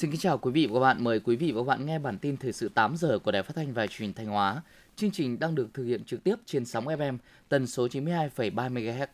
[0.00, 1.04] Xin kính chào quý vị và các bạn.
[1.04, 3.42] Mời quý vị và các bạn nghe bản tin thời sự 8 giờ của Đài
[3.42, 4.62] Phát thanh và Truyền hình Thanh Hóa.
[4.96, 9.06] Chương trình đang được thực hiện trực tiếp trên sóng FM tần số 92,3 MHz.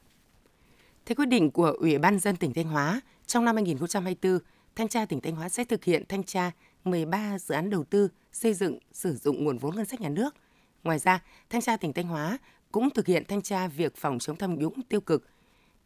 [1.06, 4.38] Theo quyết định của Ủy ban dân tỉnh Thanh Hóa, trong năm 2024,
[4.76, 6.50] Thanh tra tỉnh Thanh Hóa sẽ thực hiện thanh tra
[6.84, 10.34] 13 dự án đầu tư, xây dựng, sử dụng nguồn vốn ngân sách nhà nước.
[10.84, 12.38] Ngoài ra, Thanh tra tỉnh Thanh Hóa
[12.72, 15.24] cũng thực hiện thanh tra việc phòng chống tham nhũng tiêu cực,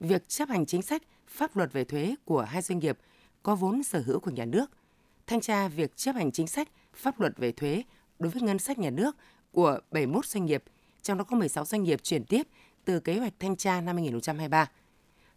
[0.00, 2.98] việc chấp hành chính sách, pháp luật về thuế của hai doanh nghiệp
[3.42, 4.70] có vốn sở hữu của nhà nước,
[5.30, 7.82] thanh tra việc chấp hành chính sách, pháp luật về thuế
[8.18, 9.16] đối với ngân sách nhà nước
[9.52, 10.64] của 71 doanh nghiệp,
[11.02, 12.42] trong đó có 16 doanh nghiệp chuyển tiếp
[12.84, 14.70] từ kế hoạch thanh tra năm 2023.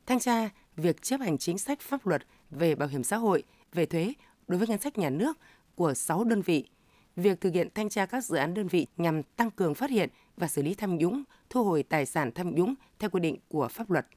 [0.06, 3.44] Thanh tra việc chấp hành chính sách pháp luật về bảo hiểm xã hội,
[3.74, 4.14] về thuế
[4.48, 5.38] đối với ngân sách nhà nước
[5.76, 6.68] của 6 đơn vị.
[7.16, 10.10] Việc thực hiện thanh tra các dự án đơn vị nhằm tăng cường phát hiện
[10.38, 13.67] và xử lý tham nhũng, thu hồi tài sản tham nhũng theo quy định của
[13.67, 14.08] pháp luật.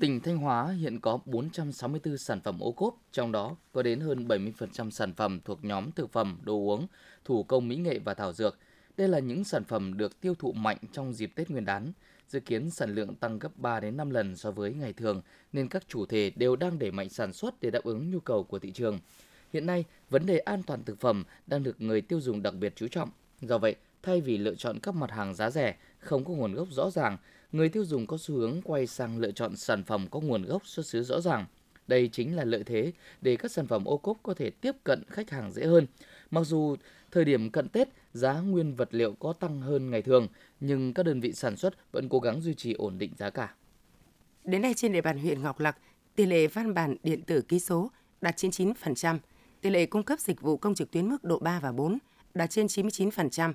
[0.00, 4.28] Tỉnh Thanh Hóa hiện có 464 sản phẩm ô cốp, trong đó có đến hơn
[4.28, 6.86] 70% sản phẩm thuộc nhóm thực phẩm, đồ uống,
[7.24, 8.58] thủ công mỹ nghệ và thảo dược.
[8.96, 11.92] Đây là những sản phẩm được tiêu thụ mạnh trong dịp Tết Nguyên đán.
[12.28, 15.68] Dự kiến sản lượng tăng gấp 3 đến 5 lần so với ngày thường nên
[15.68, 18.58] các chủ thể đều đang đẩy mạnh sản xuất để đáp ứng nhu cầu của
[18.58, 18.98] thị trường.
[19.52, 22.72] Hiện nay, vấn đề an toàn thực phẩm đang được người tiêu dùng đặc biệt
[22.76, 23.10] chú trọng.
[23.40, 26.68] Do vậy, thay vì lựa chọn các mặt hàng giá rẻ, không có nguồn gốc
[26.70, 27.16] rõ ràng,
[27.52, 30.66] người tiêu dùng có xu hướng quay sang lựa chọn sản phẩm có nguồn gốc
[30.66, 31.46] xuất xứ rõ ràng.
[31.86, 35.02] Đây chính là lợi thế để các sản phẩm ô cốp có thể tiếp cận
[35.08, 35.86] khách hàng dễ hơn.
[36.30, 36.76] Mặc dù
[37.10, 40.28] thời điểm cận Tết, giá nguyên vật liệu có tăng hơn ngày thường,
[40.60, 43.54] nhưng các đơn vị sản xuất vẫn cố gắng duy trì ổn định giá cả.
[44.44, 45.78] Đến nay trên địa bàn huyện Ngọc Lặc,
[46.16, 49.18] tỷ lệ văn bản điện tử ký số đạt 99%,
[49.60, 51.98] tỷ lệ cung cấp dịch vụ công trực tuyến mức độ 3 và 4
[52.34, 53.52] đạt trên 99%,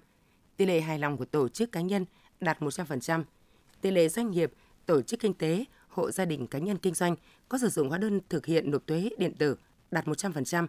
[0.57, 2.05] tỷ lệ hài lòng của tổ chức cá nhân
[2.39, 3.23] đạt 100%,
[3.81, 4.53] tỷ lệ doanh nghiệp,
[4.85, 7.15] tổ chức kinh tế, hộ gia đình cá nhân kinh doanh
[7.49, 9.57] có sử dụng hóa đơn thực hiện nộp thuế điện tử
[9.91, 10.67] đạt 100%,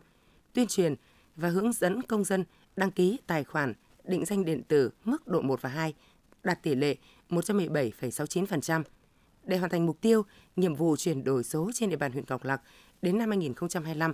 [0.53, 0.94] tuyên truyền
[1.37, 2.44] và hướng dẫn công dân
[2.77, 3.75] đăng ký tài khoản
[4.05, 5.94] định danh điện tử mức độ 1 và 2
[6.43, 6.97] đạt tỷ lệ
[7.28, 8.82] 117,69%.
[9.44, 10.22] Để hoàn thành mục tiêu,
[10.56, 12.62] nhiệm vụ chuyển đổi số trên địa bàn huyện Ngọc Lặc
[13.03, 14.12] đến năm 2025,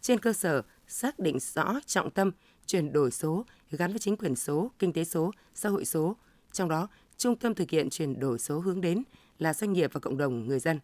[0.00, 2.30] trên cơ sở xác định rõ trọng tâm
[2.66, 6.16] chuyển đổi số gắn với chính quyền số, kinh tế số, xã hội số,
[6.52, 6.88] trong đó
[7.22, 9.02] trung tâm thực hiện chuyển đổi số hướng đến
[9.38, 10.80] là doanh nghiệp và cộng đồng người dân.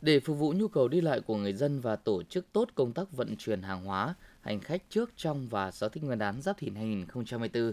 [0.00, 2.92] Để phục vụ nhu cầu đi lại của người dân và tổ chức tốt công
[2.92, 6.58] tác vận chuyển hàng hóa, hành khách trước, trong và sau Tết Nguyên đán Giáp
[6.58, 7.72] Thìn 2024,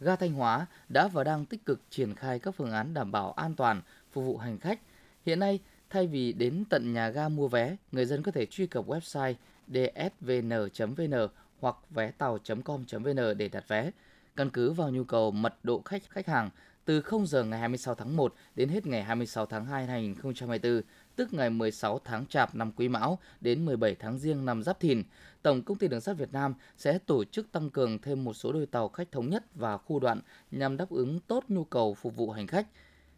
[0.00, 3.32] ga Thanh Hóa đã và đang tích cực triển khai các phương án đảm bảo
[3.32, 4.80] an toàn phục vụ hành khách.
[5.26, 5.60] Hiện nay,
[5.90, 9.34] thay vì đến tận nhà ga mua vé, người dân có thể truy cập website
[9.68, 11.28] dsvn.vn
[11.60, 13.90] hoặc vé tàu.com.vn để đặt vé.
[14.36, 16.50] Căn cứ vào nhu cầu mật độ khách khách hàng,
[16.90, 20.82] từ 0 giờ ngày 26 tháng 1 đến hết ngày 26 tháng 2 năm 2024,
[21.16, 25.02] tức ngày 16 tháng Chạp năm Quý Mão đến 17 tháng Giêng năm Giáp Thìn,
[25.42, 28.52] Tổng Công ty Đường sắt Việt Nam sẽ tổ chức tăng cường thêm một số
[28.52, 32.16] đôi tàu khách thống nhất và khu đoạn nhằm đáp ứng tốt nhu cầu phục
[32.16, 32.66] vụ hành khách.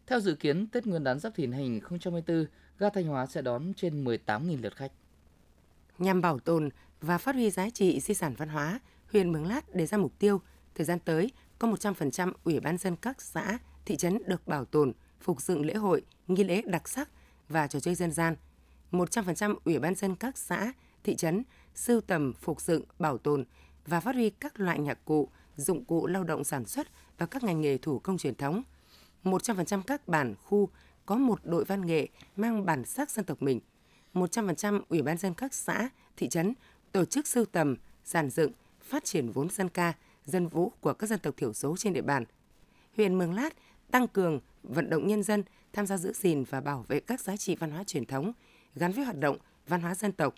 [0.07, 2.45] Theo dự kiến, Tết Nguyên đán Giáp Thìn 2024,
[2.79, 4.91] ga Thanh Hóa sẽ đón trên 18.000 lượt khách.
[5.99, 6.69] Nhằm bảo tồn
[7.01, 8.79] và phát huy giá trị di sản văn hóa,
[9.11, 10.41] huyện Mường Lát đề ra mục tiêu
[10.75, 11.31] thời gian tới
[11.63, 15.73] có 100% ủy ban dân các xã, thị trấn được bảo tồn, phục dựng lễ
[15.73, 17.09] hội, nghi lễ đặc sắc
[17.49, 18.35] và trò chơi dân gian.
[18.91, 21.43] 100% ủy ban dân các xã, thị trấn
[21.75, 23.45] sưu tầm, phục dựng, bảo tồn
[23.85, 26.87] và phát huy các loại nhạc cụ, dụng cụ lao động sản xuất
[27.17, 28.63] và các ngành nghề thủ công truyền thống.
[29.23, 30.69] 100% các bản khu
[31.05, 33.59] có một đội văn nghệ mang bản sắc dân tộc mình.
[34.13, 36.53] 100% ủy ban dân các xã, thị trấn
[36.91, 37.75] tổ chức sưu tầm,
[38.05, 38.51] giàn dựng,
[38.81, 39.93] phát triển vốn dân ca,
[40.25, 42.25] dân vũ của các dân tộc thiểu số trên địa bàn.
[42.97, 43.53] Huyện Mường Lát
[43.91, 47.37] tăng cường vận động nhân dân tham gia giữ gìn và bảo vệ các giá
[47.37, 48.33] trị văn hóa truyền thống
[48.75, 50.35] gắn với hoạt động văn hóa dân tộc,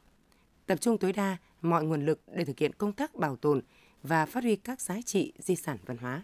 [0.66, 3.62] tập trung tối đa mọi nguồn lực để thực hiện công tác bảo tồn
[4.04, 6.24] và phát huy các giá trị di sản văn hóa.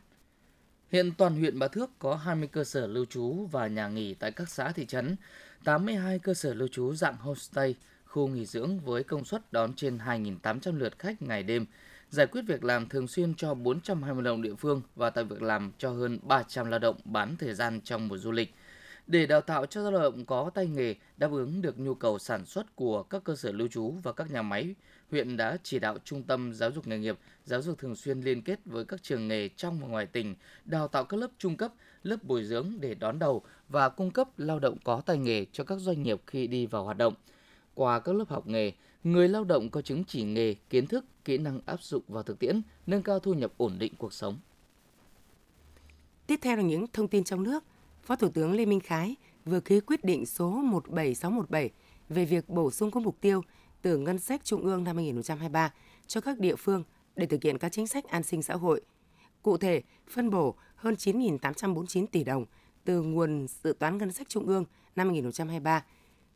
[0.91, 4.31] Hiện toàn huyện Bá Thước có 20 cơ sở lưu trú và nhà nghỉ tại
[4.31, 5.15] các xã thị trấn,
[5.63, 7.75] 82 cơ sở lưu trú dạng homestay,
[8.05, 11.65] khu nghỉ dưỡng với công suất đón trên 2.800 lượt khách ngày đêm,
[12.11, 15.41] giải quyết việc làm thường xuyên cho 420 lao động địa phương và tạo việc
[15.41, 18.53] làm cho hơn 300 lao động bán thời gian trong mùa du lịch.
[19.07, 22.45] Để đào tạo cho lao động có tay nghề đáp ứng được nhu cầu sản
[22.45, 24.75] xuất của các cơ sở lưu trú và các nhà máy,
[25.11, 28.41] huyện đã chỉ đạo Trung tâm Giáo dục nghề nghiệp, giáo dục thường xuyên liên
[28.41, 30.35] kết với các trường nghề trong và ngoài tỉnh,
[30.65, 31.73] đào tạo các lớp trung cấp,
[32.03, 35.63] lớp bồi dưỡng để đón đầu và cung cấp lao động có tay nghề cho
[35.63, 37.13] các doanh nghiệp khi đi vào hoạt động.
[37.73, 38.71] Qua các lớp học nghề,
[39.03, 42.39] người lao động có chứng chỉ nghề, kiến thức, kỹ năng áp dụng vào thực
[42.39, 44.39] tiễn, nâng cao thu nhập ổn định cuộc sống.
[46.27, 47.63] Tiếp theo là những thông tin trong nước.
[48.03, 49.15] Phó Thủ tướng Lê Minh Khái
[49.45, 51.69] vừa ký quyết định số 17617
[52.09, 53.41] về việc bổ sung các mục tiêu
[53.81, 55.73] từ ngân sách trung ương năm 2023
[56.07, 56.83] cho các địa phương
[57.15, 58.81] để thực hiện các chính sách an sinh xã hội.
[59.41, 62.45] Cụ thể, phân bổ hơn 9.849 tỷ đồng
[62.83, 64.65] từ nguồn dự toán ngân sách trung ương
[64.95, 65.85] năm 2023.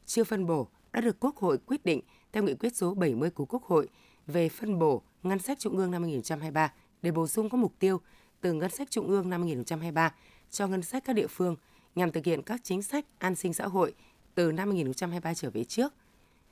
[0.05, 2.01] Chưa phân bổ đã được Quốc hội quyết định
[2.31, 3.89] theo nghị quyết số 70 của Quốc hội
[4.27, 8.01] về phân bổ ngân sách trung ương năm 2023 để bổ sung các mục tiêu
[8.41, 10.13] từ ngân sách trung ương năm 2023
[10.51, 11.55] cho ngân sách các địa phương
[11.95, 13.93] nhằm thực hiện các chính sách an sinh xã hội
[14.35, 15.93] từ năm 2023 trở về trước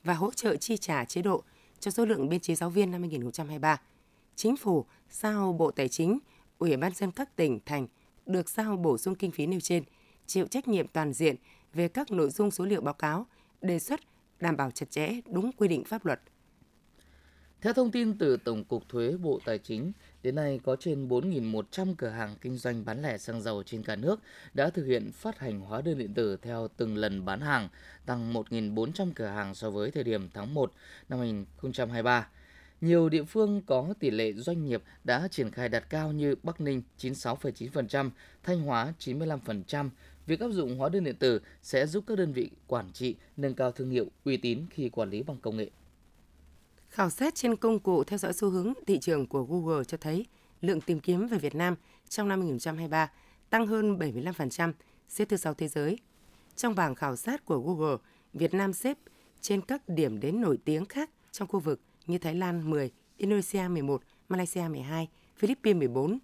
[0.03, 1.43] và hỗ trợ chi trả chế độ
[1.79, 3.81] cho số lượng biên chế giáo viên năm 2023.
[4.35, 6.19] Chính phủ giao Bộ Tài chính,
[6.57, 7.87] Ủy ban dân các tỉnh, thành
[8.25, 9.83] được giao bổ sung kinh phí nêu trên,
[10.25, 11.35] chịu trách nhiệm toàn diện
[11.73, 13.25] về các nội dung số liệu báo cáo,
[13.61, 13.99] đề xuất
[14.43, 16.21] đảm bảo chặt chẽ đúng quy định pháp luật.
[17.61, 19.91] Theo thông tin từ Tổng cục Thuế Bộ Tài chính,
[20.23, 23.95] đến nay có trên 4.100 cửa hàng kinh doanh bán lẻ xăng dầu trên cả
[23.95, 24.19] nước
[24.53, 27.69] đã thực hiện phát hành hóa đơn điện tử theo từng lần bán hàng,
[28.05, 30.71] tăng 1.400 cửa hàng so với thời điểm tháng 1
[31.09, 32.27] năm 2023.
[32.81, 36.61] Nhiều địa phương có tỷ lệ doanh nghiệp đã triển khai đạt cao như Bắc
[36.61, 38.09] Ninh 96,9%,
[38.43, 39.89] Thanh Hóa 95%.
[40.25, 43.53] Việc áp dụng hóa đơn điện tử sẽ giúp các đơn vị quản trị nâng
[43.53, 45.69] cao thương hiệu, uy tín khi quản lý bằng công nghệ.
[46.89, 50.25] Khảo sát trên công cụ theo dõi xu hướng thị trường của Google cho thấy
[50.61, 51.75] lượng tìm kiếm về Việt Nam
[52.09, 53.11] trong năm 2023
[53.49, 54.73] tăng hơn 75%,
[55.09, 55.97] xếp thứ sáu thế giới.
[56.55, 57.97] Trong bảng khảo sát của Google,
[58.33, 58.97] Việt Nam xếp
[59.41, 63.67] trên các điểm đến nổi tiếng khác trong khu vực như Thái Lan 10, Indonesia
[63.67, 66.19] 11, Malaysia 12, Philippines 14.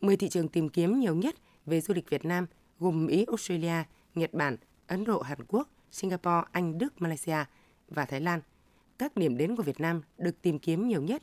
[0.00, 1.34] 10 thị trường tìm kiếm nhiều nhất
[1.66, 2.46] về du lịch Việt Nam
[2.80, 3.82] gồm Mỹ, Australia,
[4.14, 4.56] Nhật Bản,
[4.86, 7.44] Ấn Độ, Hàn Quốc, Singapore, Anh, Đức, Malaysia
[7.88, 8.40] và Thái Lan–
[8.98, 11.22] các điểm đến của Việt Nam được tìm kiếm nhiều nhất.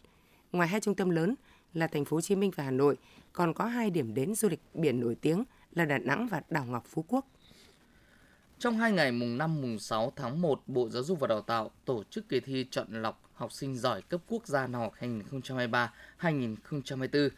[0.51, 1.35] Ngoài hai trung tâm lớn
[1.73, 2.97] là thành phố Hồ Chí Minh và Hà Nội,
[3.33, 6.65] còn có hai điểm đến du lịch biển nổi tiếng là Đà Nẵng và đảo
[6.65, 7.25] Ngọc Phú Quốc.
[8.59, 11.71] Trong hai ngày mùng 5 mùng 6 tháng 1, Bộ Giáo dục và Đào tạo
[11.85, 14.93] tổ chức kỳ thi chọn lọc học sinh giỏi cấp quốc gia năm học
[16.19, 17.29] 2023-2024.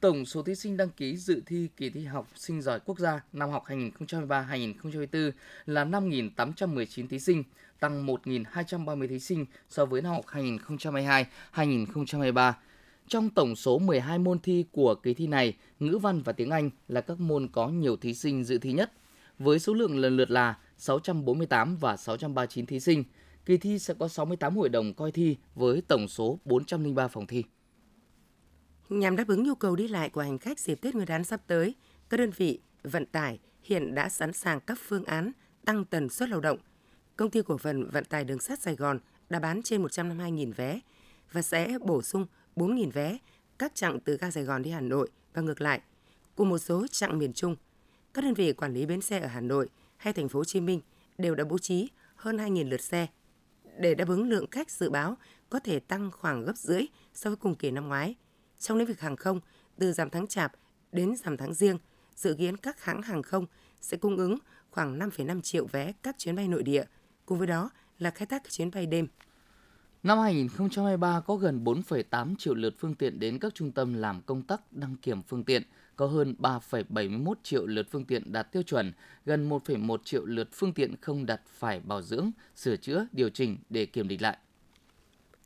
[0.00, 3.20] Tổng số thí sinh đăng ký dự thi kỳ thi học sinh giỏi quốc gia
[3.32, 5.30] năm học 2023-2024
[5.66, 7.44] là 5.819 thí sinh,
[7.80, 10.24] tăng 1.230 thí sinh so với năm học
[11.54, 12.52] 2022-2023.
[13.08, 16.70] Trong tổng số 12 môn thi của kỳ thi này, ngữ văn và tiếng Anh
[16.88, 18.92] là các môn có nhiều thí sinh dự thi nhất,
[19.38, 23.04] với số lượng lần lượt là 648 và 639 thí sinh.
[23.46, 27.44] Kỳ thi sẽ có 68 hội đồng coi thi với tổng số 403 phòng thi.
[28.88, 31.40] Nhằm đáp ứng nhu cầu đi lại của hành khách dịp Tết Nguyên đán sắp
[31.46, 31.74] tới,
[32.08, 35.32] các đơn vị vận tải hiện đã sẵn sàng các phương án
[35.64, 36.58] tăng tần suất lao động.
[37.16, 38.98] Công ty cổ phần vận tải đường sắt Sài Gòn
[39.30, 40.80] đã bán trên 152.000 vé
[41.32, 42.26] và sẽ bổ sung
[42.56, 43.18] 4.000 vé
[43.58, 45.80] các chặng từ ga Sài Gòn đi Hà Nội và ngược lại,
[46.34, 47.56] cùng một số chặng miền Trung.
[48.14, 50.60] Các đơn vị quản lý bến xe ở Hà Nội hay thành phố Hồ Chí
[50.60, 50.80] Minh
[51.18, 53.06] đều đã bố trí hơn 2.000 lượt xe
[53.78, 55.16] để đáp ứng lượng khách dự báo
[55.50, 56.82] có thể tăng khoảng gấp rưỡi
[57.14, 58.14] so với cùng kỳ năm ngoái–
[58.58, 59.40] trong lĩnh vực hàng không,
[59.78, 60.52] từ giảm tháng chạp
[60.92, 61.78] đến giảm tháng riêng,
[62.14, 63.46] dự kiến các hãng hàng không
[63.80, 64.38] sẽ cung ứng
[64.70, 66.84] khoảng 5,5 triệu vé các chuyến bay nội địa,
[67.26, 69.06] cùng với đó là khai thác các chuyến bay đêm.
[70.02, 74.42] Năm 2023 có gần 4,8 triệu lượt phương tiện đến các trung tâm làm công
[74.42, 75.62] tác đăng kiểm phương tiện,
[75.96, 78.92] có hơn 3,71 triệu lượt phương tiện đạt tiêu chuẩn,
[79.26, 83.58] gần 1,1 triệu lượt phương tiện không đặt phải bảo dưỡng, sửa chữa, điều chỉnh
[83.70, 84.38] để kiểm định lại.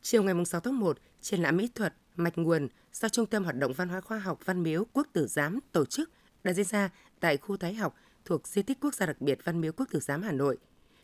[0.03, 3.57] Chiều ngày 6 tháng 1, triển lãm mỹ thuật Mạch Nguồn do Trung tâm Hoạt
[3.57, 6.11] động Văn hóa Khoa học Văn miếu Quốc tử giám tổ chức
[6.45, 9.61] đã diễn ra tại khu Thái học thuộc Di tích Quốc gia đặc biệt Văn
[9.61, 10.59] miếu Quốc tử giám Hà Nội.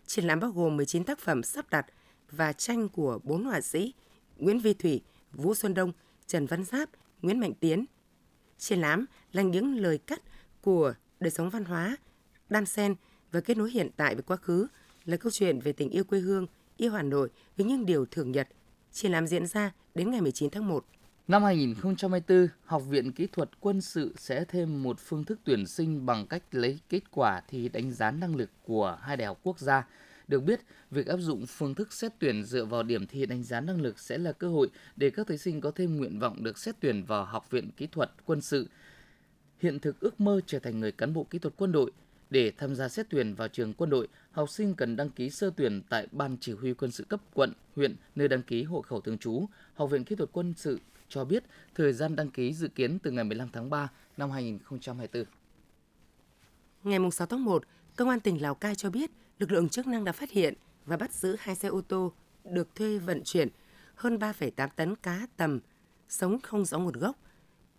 [0.06, 1.86] Triển lãm bao gồm 19 tác phẩm sắp đặt
[2.30, 3.94] và tranh của bốn họa sĩ
[4.36, 5.92] Nguyễn Vi Thủy, Vũ Xuân Đông,
[6.26, 6.90] Trần Văn Giáp,
[7.22, 7.84] Nguyễn Mạnh Tiến.
[8.58, 10.22] Triển lãm là những lời cắt
[10.60, 11.96] của đời sống văn hóa,
[12.48, 12.94] đan xen
[13.32, 14.66] và kết nối hiện tại với quá khứ
[15.04, 16.46] là câu chuyện về tình yêu quê hương,
[16.76, 18.48] yêu Hà Nội với những điều thường nhật.
[18.98, 20.84] Triển lãm diễn ra đến ngày 19 tháng 1.
[21.28, 26.06] Năm 2024, Học viện Kỹ thuật Quân sự sẽ thêm một phương thức tuyển sinh
[26.06, 29.58] bằng cách lấy kết quả thi đánh giá năng lực của hai đại học quốc
[29.58, 29.86] gia.
[30.28, 33.60] Được biết, việc áp dụng phương thức xét tuyển dựa vào điểm thi đánh giá
[33.60, 36.58] năng lực sẽ là cơ hội để các thí sinh có thêm nguyện vọng được
[36.58, 38.68] xét tuyển vào Học viện Kỹ thuật Quân sự.
[39.58, 41.90] Hiện thực ước mơ trở thành người cán bộ kỹ thuật quân đội.
[42.30, 45.50] Để tham gia xét tuyển vào trường quân đội, học sinh cần đăng ký sơ
[45.56, 49.00] tuyển tại Ban Chỉ huy quân sự cấp quận, huyện nơi đăng ký hộ khẩu
[49.00, 49.46] thường trú.
[49.74, 51.44] Học viện Kỹ thuật Quân sự cho biết
[51.74, 55.24] thời gian đăng ký dự kiến từ ngày 15 tháng 3 năm 2024.
[56.84, 57.64] Ngày 6 tháng 1,
[57.96, 60.54] Công an tỉnh Lào Cai cho biết lực lượng chức năng đã phát hiện
[60.84, 62.12] và bắt giữ hai xe ô tô
[62.44, 63.48] được thuê vận chuyển
[63.94, 65.60] hơn 3,8 tấn cá tầm
[66.08, 67.16] sống không rõ nguồn gốc.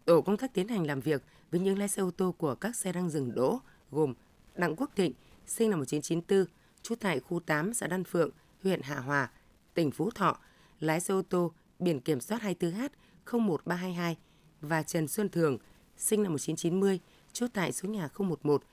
[0.05, 2.75] Tổ công tác tiến hành làm việc với những lái xe ô tô của các
[2.75, 3.59] xe đang dừng đỗ
[3.91, 4.13] gồm
[4.59, 5.13] Đặng Quốc Thịnh,
[5.45, 8.29] sinh năm 1994, trú tại khu 8 xã Đan Phượng,
[8.63, 9.31] huyện Hạ Hòa,
[9.73, 10.39] tỉnh Phú Thọ,
[10.79, 12.89] lái xe ô tô biển kiểm soát 24H
[13.31, 14.17] 01322
[14.61, 15.57] và Trần Xuân Thường,
[15.97, 16.99] sinh năm 1990,
[17.33, 18.63] trú tại số nhà 011